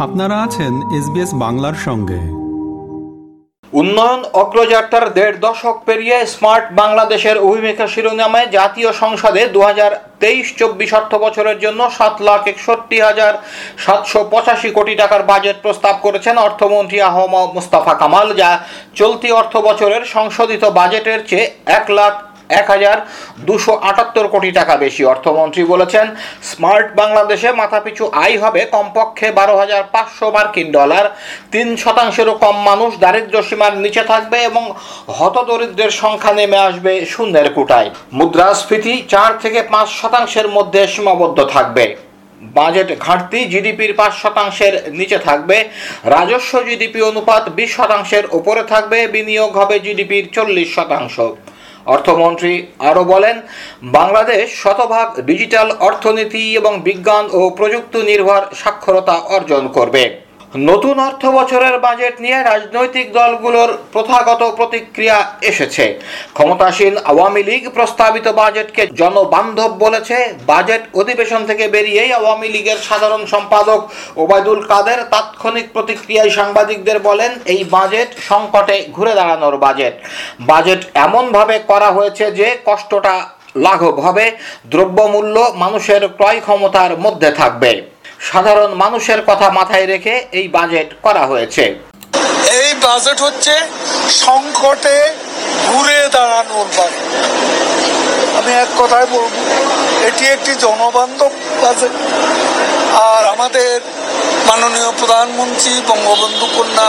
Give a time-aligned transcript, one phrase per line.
[0.00, 2.40] আপনারা আছেন এসবিএস বাংলার সঙ্গে।
[3.72, 10.94] উন্নয়ন অগ্রযাত্রার দেড় দশক পেরিয়ে স্মার্ট বাংলাদেশের অভিমুখা শিরোনামে জাতীয় সংসদে দু হাজার তেইশ চব্বিশ
[10.94, 13.34] অর্থ বছরের জন্য সাত লাখ একষট্টি হাজার
[13.78, 18.58] সাতশো পঁচাশি কোটি টাকার বাজেট প্রস্তাব করেছেন অর্থমন্ত্রী আহম মুস্তাফা কামাল, যা
[18.94, 22.12] চলতি অর্থ বছরের সংশোধিত বাজেটের চেয়ে এক লাখ
[22.60, 22.98] এক হাজার
[23.48, 26.06] দুশো আটাত্তর কোটি টাকা বেশি। অর্থমন্ত্রী বলেছেন,
[26.50, 31.04] স্মার্ট বাংলাদেশে মাথাপিছু আয় হবে কমপক্ষে বারো হাজার পাঁচশো মার্কিন ডলার।
[31.52, 34.64] তিন শতাংশেরও কম মানুষ দারিদ্র সীমার নিচে থাকবে এবং
[35.18, 41.84] হতদরিদ্রের সংখ্যা নেমে আসবে শূন্যের কুটায়। মুদ্রাস্ফীতি চার থেকে পাঁচ শতাংশের মধ্যে সীমাবদ্ধ থাকবে।
[42.42, 45.56] বাজেট ঘাটতি জিডিপির পাঁচ শতাংশের নিচে থাকবে।
[46.16, 51.16] রাজস্ব জিডিপি অনুপাত বিশ শতাংশের উপরে থাকবে। বিনিয়োগ হবে জিডিপির চল্লিশ শতাংশ।
[51.94, 52.52] অর্থমন্ত্রী
[52.88, 53.36] আরও বলেন,
[53.98, 60.04] বাংলাদেশ শতভাগ ডিজিটাল অর্থনীতি এবং বিজ্ঞান ও প্রযুক্তি নির্ভর সাক্ষরতা অর্জন করবে।
[60.54, 65.18] নতুন অর্থ বছরের বাজেট নিয়ে রাজনৈতিক দলগুলোর প্রথাগত প্রতিক্রিয়া
[65.50, 65.84] এসেছে।
[66.36, 73.80] ক্ষমতাসীন আওয়ামী লীগ প্রস্তাবিত বাজেটকে জনবান্ধব বলেছে। বাজেট অধিবেশন থেকে বেরিয়েই আওয়ামী লীগের সাধারণ সম্পাদক
[74.22, 79.94] ওবায়দুল কাদের তাৎক্ষণিক প্রতিক্রিয়ায় সাংবাদিকদের বলেন, এই বাজেট সংকটে ঘুরে দাঁড়ানোর বাজেট
[80.50, 83.14] বাজেট এমনভাবে করা হয়েছে যে কষ্টটা
[83.66, 84.24] লাঘব হবে,
[84.72, 87.72] দ্রব্যমূল্য মানুষের ক্রয় ক্ষমতার মধ্যে থাকবে।
[88.20, 91.64] সাধারণ মানুষের কথা মাথায় রেখে এই বাজেট করা হয়েছে।
[92.60, 93.54] এই বাজেট হচ্ছে
[94.24, 94.96] সংকটে
[95.66, 97.08] ঘুরে দাঁড়ানোর বাজেট
[98.38, 99.34] আমি এক কথায় বলব,
[100.08, 101.94] এটি একটি জনবান্ধব বাজেট
[103.10, 103.74] আর আমাদের
[104.48, 106.88] মাননীয় প্রধানমন্ত্রী বঙ্গবন্ধু কন্যা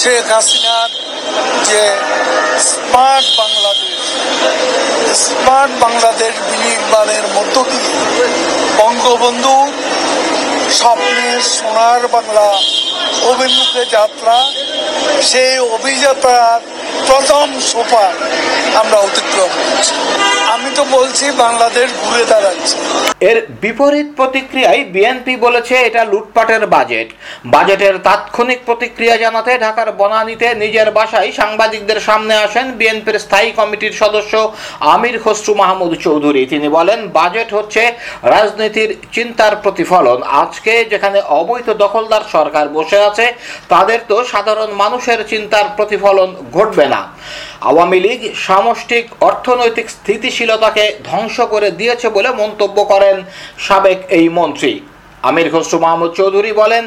[0.00, 0.90] শেখ হাসিনার
[1.68, 1.82] যে
[2.70, 3.92] স্মার্ট বাংলাদেশ
[5.24, 8.26] স্মার্ট বাংলাদেশ বিনির্মাণের মধ্য দিয়ে
[8.80, 9.54] বঙ্গবন্ধু
[10.74, 12.48] স্বপ্নের সোনার বাংলা
[13.24, 14.36] অভিমুখে যাত্রা
[15.22, 16.58] সেই অভিযাত্রার
[17.08, 18.14] প্রথম সোপান
[18.80, 19.94] আমরা অতিক্রম করছি।
[20.54, 22.76] আমি তো বলছি বাংলাদেশ ঘুরে দাঁড়াচ্ছে।
[23.30, 27.08] এর বিপরীত প্রতিক্রিয়ায় বিএনপি বলেছে এটা লুটপাটের বাজেট।
[27.54, 34.34] বাজেটের তাৎক্ষণিক প্রতিক্রিয়া জানাতে ঢাকার বনানীতে নিজের বাসায় সাংবাদিকদের সামনে আসেন বিএনপির স্থায়ী কমিটির সদস্য
[34.94, 37.82] আমির খসরু মাহমুদ চৌধুরী। তিনি বলেন, বাজেট হচ্ছে
[38.34, 43.26] রাজনীতির চিন্তার প্রতিফলন। আজকে যেখানে অবৈধ দখলদার সরকার বসে আছে,
[43.72, 46.93] তাদের তো সাধারণ মানুষের চিন্তার প্রতিফলন ঘটবে না।
[47.60, 53.16] আওয়ামী লীগ সামষ্টিক অর্থনৈতিক স্থিতিশীলতাকে ধ্বংস করে দিয়েছে বলে মন্তব্য করেন
[53.58, 54.72] সাবেক এই মন্ত্রী।
[55.28, 56.84] আমির খসরু মাহমুদ চৌধুরী বলেন,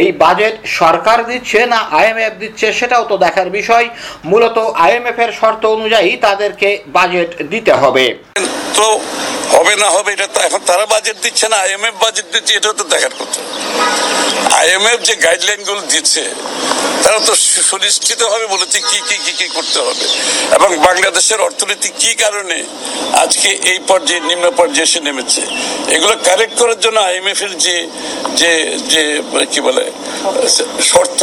[0.00, 3.86] এই বাজেট সরকার দিচ্ছে না আইএমএফ দিচ্ছে সেটাও তো দেখার বিষয়।
[4.30, 8.04] মূলত আইএমএফ এর শর্ত অনুযায়ী তাদেরকে বাজেট দিতে হবে।
[8.78, 8.86] তো
[9.54, 13.14] হবে না হবে, এটা তো এখন তারা বাজেট দিচ্ছে না আইএমএফ বাজেট দিচ্ছে তো দেখার
[13.20, 13.40] কথা।
[14.60, 15.14] আইএমএফ যে
[15.92, 16.22] দিচ্ছে,
[17.04, 17.32] তারা তো
[18.54, 20.06] বলেছে কি কি কি কি করতে হবে।
[20.56, 22.58] এবং বাংলাদেশের অর্থনীতি কি কারণে
[23.22, 25.42] আজকে এই পর্যায়ে, নিম্ন পর্যায়ে এসে নেমেছে?
[25.96, 27.75] এগুলো কারেক্ট করার জন্য আইএমএফ এর যে
[28.40, 28.52] যে
[28.92, 29.02] যে
[29.52, 29.84] কি বলে,
[30.90, 31.20] শর্ত।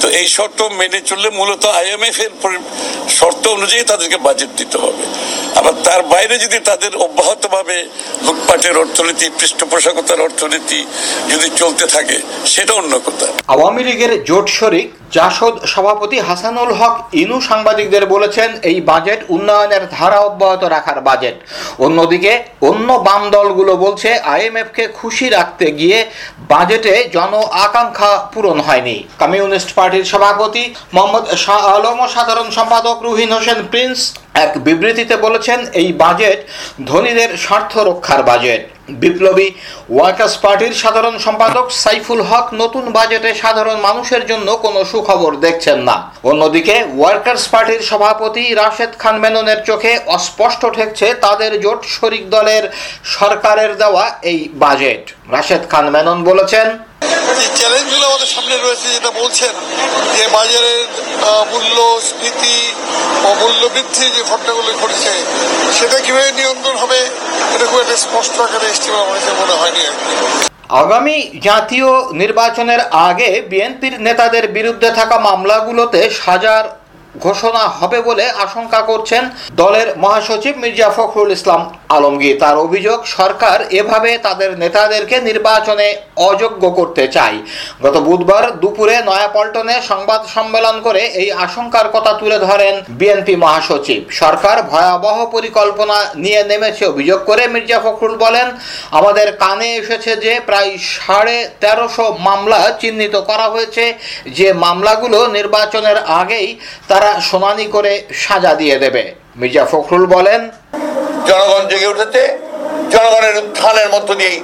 [0.00, 2.32] তো এই শর্ত মেনে চললে মূলত আইএমএফ এর
[3.18, 5.04] শর্ত অনুযায়ী তাদেরকে বাজেট দিতে হবে।
[5.58, 7.76] আবার তার বাইরে যদি তাদের অব্যাহতভাবে
[8.26, 10.80] লুটপাটের অর্থনীতি, পৃষ্ঠপোষকতার অর্থনীতি
[11.32, 12.16] যদি চলতে থাকে,
[12.54, 18.78] সেটা অন্য কথা। আওয়ামী লীগের জোট শরিক জাসদ সভাপতি হাসানুল হক ইনু সাংবাদিকদের বলেছেন, এই
[18.90, 21.36] বাজেট উন্নয়নের ধারা অব্যাহত রাখার বাজেট।
[21.86, 22.32] অন্যদিকে,
[22.68, 25.98] অন্য বাম দলগুলো বলছে, আইএমএফকে খুশি রাখতে গিয়ে
[26.52, 27.32] বাজেটে জন
[27.64, 34.00] আকাঙ্ক্ষা পূরণ হয়নি। কমিউনিস্ট পার্টির সভাপতি মোহাম্মদ শাহ আলম সাধারণ সম্পাদক রুহিন হোসেন প্রিন্স
[34.44, 36.38] এক বিবৃতিতে বলেছেন, এই বাজেট
[36.86, 38.62] ধনীদের স্বার্থ রক্ষার বাজেট।
[39.02, 39.48] বিপ্লবী
[39.94, 45.96] ওয়ার্কার্স পার্টির সাধারণ সম্পাদক সাইফুল হক নতুন বাজেটে সাধারণ মানুষের জন্য কোনো সুখবর দেখছেন না।
[46.30, 52.64] অন্যদিকে ওয়ার্কার্স পার্টির সভাপতি রাশেদ খান মেননের চোখে অস্পষ্ট ঠেকছে তাদের জোট শরিক দলের
[53.16, 55.02] সরকারের দেওয়া এই বাজেট।
[55.34, 56.66] রাশেদ খান মেনন বলেছেন
[57.38, 59.54] যে চ্যালেঞ্জগুলো আমাদের সামনে রয়েছে যেটা বলছেন
[60.16, 60.82] যে বাজারের
[61.52, 61.76] মূল্য,
[62.08, 62.58] স্ফীতি
[63.26, 65.12] ও মূল্য বৃদ্ধি যে ঘটনাগুলো ঘটেছে,
[65.78, 67.00] সেটা কীভাবে নিয়ন্ত্রণ হবে,
[67.54, 69.06] এটা খুব একটা স্পষ্ট আকারে এসছে আমার
[69.40, 69.82] মনে হয়নি
[70.82, 71.16] আগামী
[71.48, 71.90] জাতীয়
[72.22, 76.64] নির্বাচনের আগে বিএনপির নেতাদের বিরুদ্ধে থাকা মামলাগুলোতে সাজার
[77.26, 79.22] ঘোষণা হবে বলে আশঙ্কা করছেন
[79.62, 81.60] দলের মহাসচিব মির্জা ফখরুল ইসলাম।
[81.96, 85.88] আলমগীর তার অভিযোগ, সরকার এভাবে তাদের নেতাদেরকে নির্বাচনে
[86.30, 87.38] অযোগ্য করতে চায়।
[87.84, 94.56] গত বুধবার দুপুরে নয়াপল্টনে সংবাদ সম্মেলন করে এই আশঙ্কার কথা তুলে ধরেন বিএনপি মহাসচিব। সরকার
[94.72, 98.46] ভয়াবহ পরিকল্পনা নিয়ে নেমেছে অভিযোগ করে মির্জা ফখরুল বলেন,
[98.98, 103.84] আমাদের কানে এসেছে যে প্রায় সাড়ে তেরোশো মামলা চিহ্নিত করা হয়েছে।
[104.38, 106.48] যে মামলাগুলো নির্বাচনের আগেই
[106.90, 107.92] তারা শুনানি করে
[108.24, 109.04] সাজা দিয়ে দেবে।
[109.40, 110.40] মির্জা ফখরুল বলেন
[111.28, 112.22] জনগণ জেগে উঠেছে।
[112.94, 114.38] জনগণের উত্থানের মধ্য দিয়েই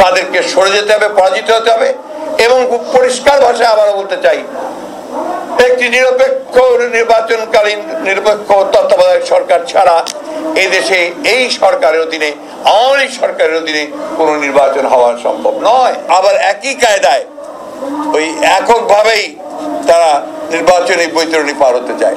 [0.00, 1.88] তাদেরকে সরে যেতে হবে, পরাজিত হতে হবে
[2.44, 4.38] এবং খুব পরিষ্কার ভাষায় আবারও বলতে চাই,
[5.66, 6.54] একটি নিরপেক্ষ
[6.96, 9.96] নির্বাচনকালীন নিরপেক্ষ তত্ত্বাবধায়ক সরকার ছাড়া
[10.62, 10.98] এই দেশে
[11.34, 12.30] এই সরকারের অধীনে,
[12.74, 13.84] আওয়ামী সরকারের অধীনে
[14.18, 17.24] কোনো নির্বাচন হওয়া সম্ভব নয়। আবার একই কায়দায়
[18.16, 18.26] ওই
[18.56, 19.24] এককভাবেই
[19.88, 20.10] তারা
[20.54, 22.16] নির্বাচনী বৈতরণী পার হতে চায়।